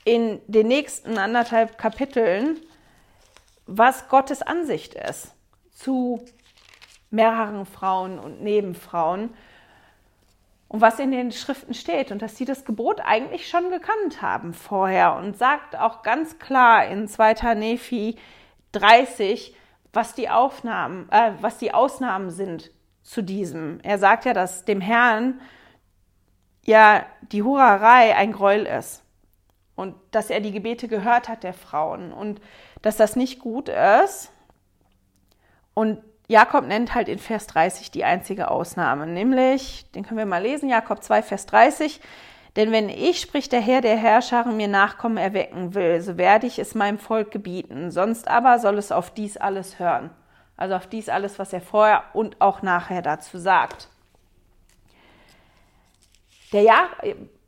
[0.03, 2.59] in den nächsten anderthalb Kapiteln,
[3.67, 5.33] was Gottes Ansicht ist
[5.73, 6.25] zu
[7.09, 9.33] mehreren Frauen und Nebenfrauen
[10.71, 14.53] und was in den Schriften steht und dass sie das Gebot eigentlich schon gekannt haben
[14.53, 17.55] vorher und sagt auch ganz klar in 2.
[17.55, 18.15] Nephi
[18.71, 19.53] 30,
[19.91, 22.71] was die Aufnahmen, äh, was die Ausnahmen sind
[23.03, 23.81] zu diesem.
[23.83, 25.41] Er sagt ja, dass dem Herrn
[26.63, 29.03] ja die Hurerei ein Gräuel ist
[29.75, 32.39] und dass er die Gebete gehört hat der Frauen und
[32.81, 34.31] dass das nicht gut ist,
[35.73, 40.41] Und Jakob nennt halt in Vers 30 die einzige Ausnahme, nämlich, den können wir mal
[40.41, 41.99] lesen, Jakob 2, Vers 30.
[42.55, 46.57] Denn wenn ich, spricht der Herr der Herrscharen, mir Nachkommen erwecken will, so werde ich
[46.57, 47.91] es meinem Volk gebieten.
[47.91, 50.09] Sonst aber soll es auf dies alles hören.
[50.55, 53.89] Also auf dies alles, was er vorher und auch nachher dazu sagt.
[56.53, 56.87] Der ja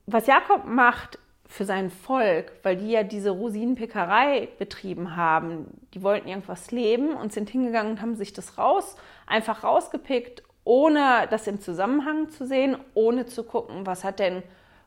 [0.05, 1.19] was Jakob macht
[1.53, 5.67] für sein Volk, weil die ja diese Rosinenpickerei betrieben haben.
[5.93, 8.95] Die wollten irgendwas leben und sind hingegangen und haben sich das raus,
[9.27, 14.41] einfach rausgepickt, ohne das im Zusammenhang zu sehen, ohne zu gucken, was hat denn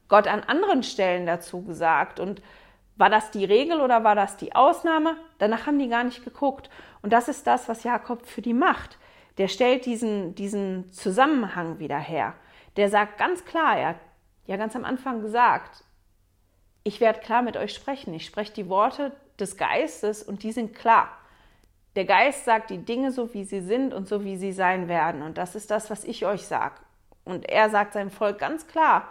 [0.08, 2.42] Gott an anderen Stellen dazu gesagt und
[2.96, 5.16] war das die Regel oder war das die Ausnahme?
[5.38, 6.68] Danach haben die gar nicht geguckt.
[7.00, 8.98] Und das ist das, was Jakob für die macht.
[9.38, 12.34] Der stellt diesen, diesen Zusammenhang wieder her.
[12.76, 14.00] Der sagt ganz klar, er hat
[14.46, 15.84] ja ganz am Anfang gesagt,
[16.86, 18.14] ich werde klar mit euch sprechen.
[18.14, 21.08] Ich spreche die Worte des Geistes und die sind klar.
[21.96, 25.22] Der Geist sagt die Dinge so, wie sie sind und so, wie sie sein werden.
[25.22, 26.76] Und das ist das, was ich euch sage.
[27.24, 29.08] Und er sagt seinem Volk ganz klar,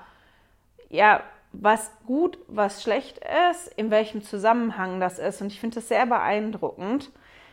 [0.89, 3.19] ja, was gut, was schlecht
[3.51, 5.41] ist, in welchem Zusammenhang das ist.
[5.41, 7.11] Und ich finde es sehr beeindruckend,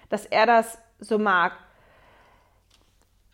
[0.08, 1.54] dass er das so mag.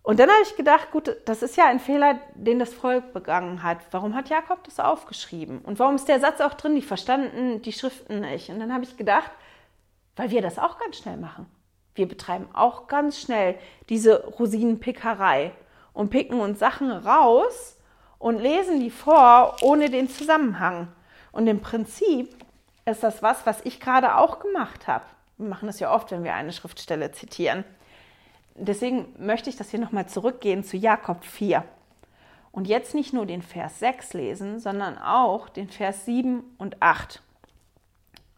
[0.09, 3.63] Und dann habe ich gedacht, gut, das ist ja ein Fehler, den das Volk begangen
[3.63, 3.77] hat.
[3.91, 5.59] Warum hat Jakob das aufgeschrieben?
[5.59, 8.49] Und warum ist der Satz auch drin, die verstanden die Schriften nicht?
[8.49, 9.31] Und dann habe ich gedacht,
[10.17, 11.45] weil wir das auch ganz schnell machen.
[11.95, 13.57] Wir betreiben auch ganz schnell
[13.91, 15.53] diese Rosinenpickerei
[15.93, 17.77] und picken uns Sachen raus
[18.19, 20.89] und lesen die vor ohne den Zusammenhang.
[21.33, 22.35] Und im Prinzip
[22.87, 25.05] ist das was, was ich gerade auch gemacht habe.
[25.37, 27.63] Wir machen das ja oft, wenn wir eine Schriftstelle zitieren
[28.61, 31.65] deswegen möchte ich, dass wir nochmal zurückgehen zu Jakob 4.
[32.53, 37.23] Und jetzt nicht nur den Vers 6 lesen, sondern auch den Vers 7 und 8.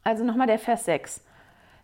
[0.03, 1.23] Also nochmal der Vers 6.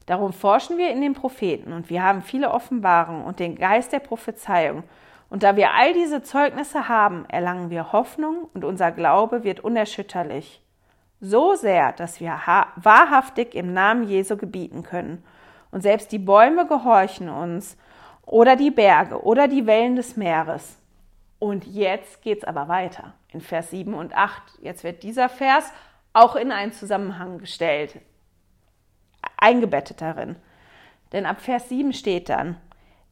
[0.06, 3.98] Darum forschen wir in den Propheten und wir haben viele Offenbarungen und den Geist der
[3.98, 4.84] Prophezeiung.
[5.28, 10.62] Und da wir all diese Zeugnisse haben, erlangen wir Hoffnung und unser Glaube wird unerschütterlich.
[11.20, 12.38] So sehr, dass wir
[12.76, 15.24] wahrhaftig im Namen Jesu gebieten können.
[15.72, 17.76] Und selbst die Bäume gehorchen uns
[18.26, 20.76] oder die Berge oder die Wellen des Meeres.
[21.38, 24.42] Und jetzt geht es aber weiter in Vers 7 und 8.
[24.60, 25.72] Jetzt wird dieser Vers
[26.12, 28.00] auch in einen Zusammenhang gestellt,
[29.36, 30.36] eingebettet darin.
[31.12, 32.56] Denn ab Vers 7 steht dann,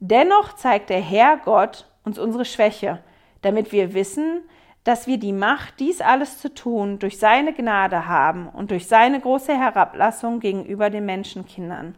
[0.01, 3.03] dennoch zeigt der Herr Gott uns unsere Schwäche,
[3.43, 4.43] damit wir wissen,
[4.85, 9.21] dass wir die Macht, dies alles zu tun, durch seine Gnade haben und durch seine
[9.21, 11.95] große Herablassung gegenüber den Menschenkindern.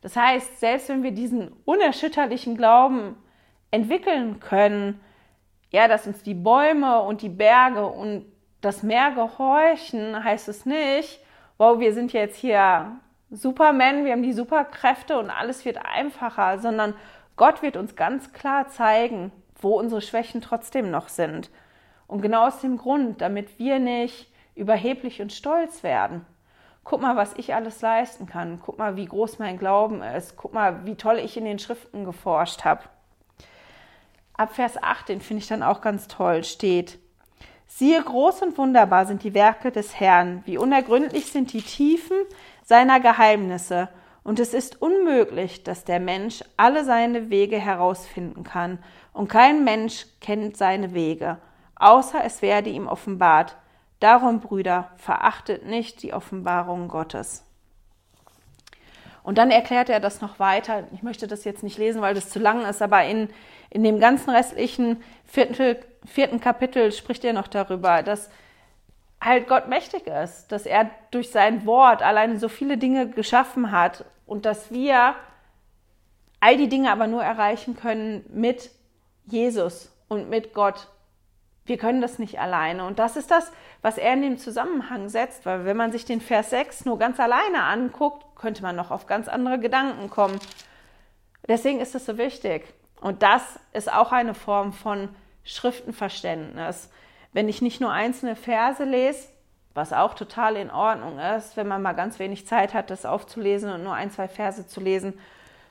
[0.00, 3.16] Das heißt, selbst wenn wir diesen unerschütterlichen Glauben
[3.70, 5.00] entwickeln können,
[5.70, 8.24] ja, dass uns die Bäume und die Berge und
[8.60, 11.20] das Meer gehorchen, heißt es nicht,
[11.58, 12.96] wow, wir sind jetzt hier
[13.30, 16.94] Superman, wir haben die Superkräfte und alles wird einfacher, sondern
[17.36, 21.50] Gott wird uns ganz klar zeigen, wo unsere Schwächen trotzdem noch sind.
[22.06, 26.26] Und genau aus dem Grund, damit wir nicht überheblich und stolz werden
[26.84, 30.52] guck mal, was ich alles leisten kann, guck mal, wie groß mein Glauben ist, guck
[30.52, 32.82] mal, wie toll ich in den Schriften geforscht habe.
[34.34, 36.98] Ab Vers 8, den finde ich dann auch ganz toll, steht,
[37.66, 42.16] siehe, groß und wunderbar sind die Werke des Herrn, wie unergründlich sind die Tiefen
[42.64, 43.88] seiner Geheimnisse,
[44.22, 48.78] und es ist unmöglich, dass der Mensch alle seine Wege herausfinden kann,
[49.12, 51.38] und kein Mensch kennt seine Wege,
[51.76, 53.56] außer es werde ihm offenbart.
[54.00, 57.44] Darum, Brüder, verachtet nicht die Offenbarung Gottes.
[59.22, 60.84] Und dann erklärt er das noch weiter.
[60.92, 63.28] Ich möchte das jetzt nicht lesen, weil das zu lang ist, aber in,
[63.68, 68.30] in dem ganzen restlichen vierten, vierten Kapitel spricht er noch darüber, dass
[69.20, 74.06] halt Gott mächtig ist, dass er durch sein Wort alleine so viele Dinge geschaffen hat
[74.26, 75.14] und dass wir
[76.40, 78.70] all die Dinge aber nur erreichen können mit
[79.26, 80.88] Jesus und mit Gott
[81.70, 82.84] wir können das nicht alleine.
[82.84, 86.20] Und das ist das, was er in den Zusammenhang setzt, weil wenn man sich den
[86.20, 90.40] Vers 6 nur ganz alleine anguckt, könnte man noch auf ganz andere Gedanken kommen.
[91.46, 92.64] Deswegen ist es so wichtig.
[93.00, 95.10] Und das ist auch eine Form von
[95.44, 96.90] Schriftenverständnis.
[97.32, 99.28] Wenn ich nicht nur einzelne Verse lese,
[99.72, 103.70] was auch total in Ordnung ist, wenn man mal ganz wenig Zeit hat, das aufzulesen
[103.70, 105.16] und nur ein, zwei Verse zu lesen,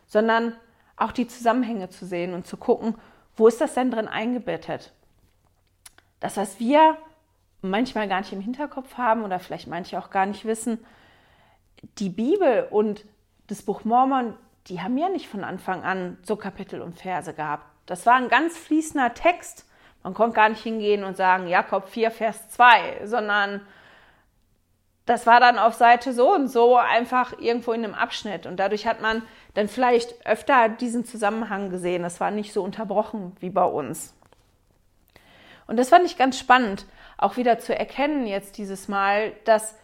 [0.07, 0.55] sondern
[0.95, 2.95] auch die Zusammenhänge zu sehen und zu gucken,
[3.35, 4.93] wo ist das denn drin eingebettet?
[6.19, 6.97] Das, was wir
[7.61, 10.83] manchmal gar nicht im Hinterkopf haben oder vielleicht manche auch gar nicht wissen,
[11.97, 13.05] die Bibel und
[13.47, 14.35] das Buch Mormon,
[14.67, 17.65] die haben ja nicht von Anfang an so Kapitel und Verse gehabt.
[17.85, 19.65] Das war ein ganz fließender Text.
[20.03, 23.61] Man konnte gar nicht hingehen und sagen Jakob 4, Vers 2, sondern
[25.05, 28.45] das war dann auf Seite so und so einfach irgendwo in einem Abschnitt.
[28.45, 29.23] Und dadurch hat man
[29.55, 32.03] dann vielleicht öfter diesen Zusammenhang gesehen.
[32.03, 34.13] Das war nicht so unterbrochen wie bei uns.
[35.69, 36.87] Und das fand ich ganz spannend,
[37.19, 39.77] auch wieder zu erkennen jetzt dieses Mal, dass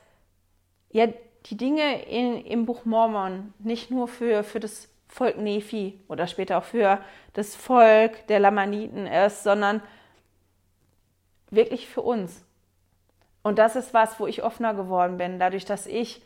[0.89, 1.07] ja
[1.45, 6.57] die Dinge in, im Buch Mormon nicht nur für, für das Volk Nephi oder später
[6.57, 6.99] auch für
[7.33, 9.79] das Volk der Lamaniten ist, sondern
[11.51, 12.43] wirklich für uns.
[13.43, 16.23] Und das ist was, wo ich offener geworden bin, dadurch, dass ich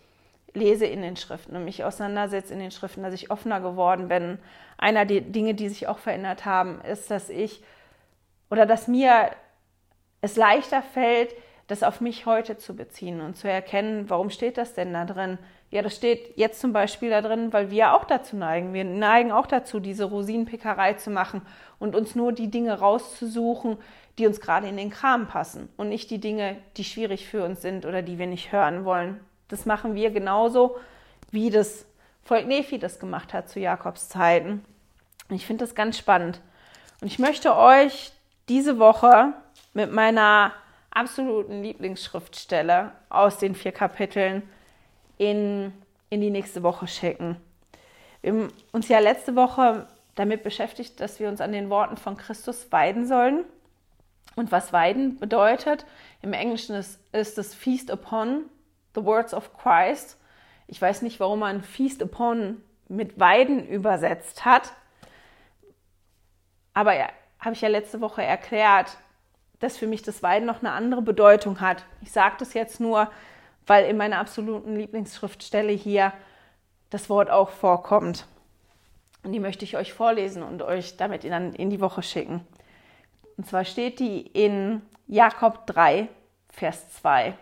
[0.54, 4.40] lese in den Schriften und mich auseinandersetze in den Schriften, dass ich offener geworden bin.
[4.78, 7.62] Einer der Dinge, die sich auch verändert haben, ist, dass ich
[8.50, 9.32] oder dass mir
[10.22, 11.34] es leichter fällt,
[11.68, 15.38] das auf mich heute zu beziehen und zu erkennen, warum steht das denn da drin?
[15.70, 18.74] Ja, das steht jetzt zum Beispiel da drin, weil wir auch dazu neigen.
[18.74, 21.44] Wir neigen auch dazu, diese Rosinenpickerei zu machen
[21.78, 23.78] und uns nur die Dinge rauszusuchen,
[24.18, 27.62] die uns gerade in den Kram passen und nicht die Dinge, die schwierig für uns
[27.62, 29.20] sind oder die wir nicht hören wollen.
[29.48, 30.76] Das machen wir genauso,
[31.30, 31.86] wie das
[32.24, 34.66] Volk Nephi das gemacht hat zu Jakobs Zeiten.
[35.30, 36.42] Ich finde das ganz spannend.
[37.00, 38.12] Und ich möchte euch
[38.50, 39.34] diese Woche
[39.80, 40.52] mit meiner
[40.92, 44.44] absoluten Lieblingsschriftstelle aus den vier Kapiteln
[45.18, 45.72] in,
[46.10, 47.38] in die nächste Woche schicken.
[48.22, 52.18] Wir haben uns ja letzte Woche damit beschäftigt, dass wir uns an den Worten von
[52.18, 53.46] Christus weiden sollen.
[54.36, 55.86] Und was weiden bedeutet,
[56.22, 58.50] im Englischen ist, ist es Feast upon
[58.96, 60.18] the words of Christ.
[60.68, 64.74] Ich weiß nicht, warum man Feast upon mit Weiden übersetzt hat.
[66.74, 67.08] Aber ja,
[67.40, 68.98] habe ich ja letzte Woche erklärt,
[69.60, 71.86] dass für mich das Weiden noch eine andere Bedeutung hat.
[72.02, 73.10] Ich sage das jetzt nur,
[73.68, 76.14] weil in meiner absoluten Lieblingsschriftstelle hier
[76.90, 78.26] das Wort auch vorkommt.
[79.24, 82.46] Und die möchte ich euch vorlesen und euch damit in, in die Woche schicken.
[83.38, 86.08] Und zwar steht die in Jakob 3,
[86.50, 87.34] Vers 2.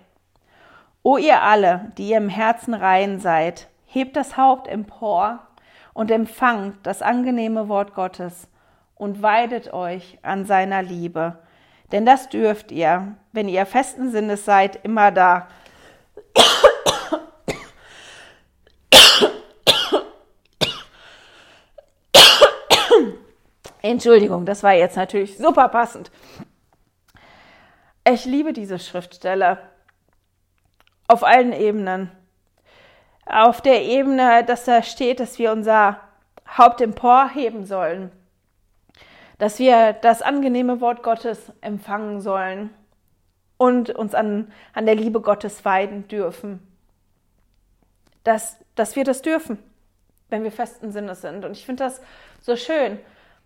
[1.04, 5.40] O ihr alle, die ihr im Herzen rein seid, hebt das Haupt empor
[5.94, 8.48] und empfangt das angenehme Wort Gottes
[8.96, 11.40] und weidet euch an seiner Liebe
[11.92, 15.48] denn das dürft ihr, wenn ihr festen Sinnes seid, immer da.
[23.82, 26.12] Entschuldigung, das war jetzt natürlich super passend.
[28.06, 29.60] Ich liebe diese Schriftstelle
[31.08, 32.12] auf allen Ebenen.
[33.26, 36.00] Auf der Ebene, dass da steht, dass wir unser
[36.58, 38.12] Haupt emporheben sollen,
[39.38, 42.72] dass wir das angenehme Wort Gottes empfangen sollen
[43.58, 46.60] und uns an, an der Liebe Gottes weiden dürfen.
[48.24, 49.58] Dass, dass wir das dürfen,
[50.30, 51.46] wenn wir festen Sinnes sind.
[51.46, 52.02] Und ich finde das
[52.42, 53.00] so schön,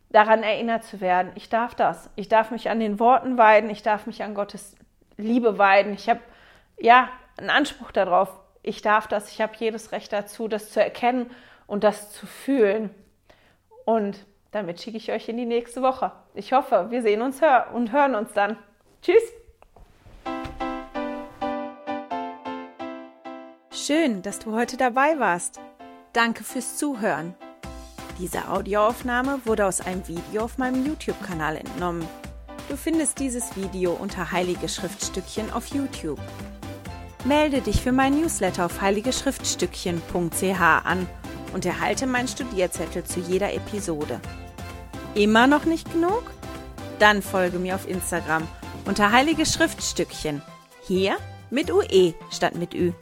[0.09, 1.31] daran erinnert zu werden.
[1.35, 2.09] Ich darf das.
[2.15, 3.69] Ich darf mich an den Worten weiden.
[3.69, 4.75] Ich darf mich an Gottes
[5.17, 5.93] Liebe weiden.
[5.93, 6.19] Ich habe
[6.79, 8.29] ja einen Anspruch darauf.
[8.63, 9.29] Ich darf das.
[9.29, 11.29] Ich habe jedes Recht dazu, das zu erkennen
[11.67, 12.89] und das zu fühlen.
[13.85, 16.11] Und damit schicke ich euch in die nächste Woche.
[16.33, 17.41] Ich hoffe, wir sehen uns
[17.73, 18.57] und hören uns dann.
[19.01, 19.23] Tschüss!
[23.71, 25.59] Schön, dass du heute dabei warst.
[26.13, 27.33] Danke fürs Zuhören.
[28.19, 32.07] Diese Audioaufnahme wurde aus einem Video auf meinem YouTube-Kanal entnommen.
[32.69, 36.19] Du findest dieses Video unter Heilige Schriftstückchen auf YouTube.
[37.25, 41.07] Melde dich für mein Newsletter auf heiligeschriftstückchen.ch an
[41.53, 44.19] und erhalte meinen Studierzettel zu jeder Episode.
[45.15, 46.23] Immer noch nicht genug?
[46.99, 48.47] Dann folge mir auf Instagram
[48.85, 50.41] unter Heilige Schriftstückchen.
[50.83, 51.17] Hier
[51.49, 52.93] mit UE statt mit Ü.